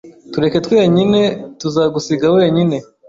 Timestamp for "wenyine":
2.35-2.77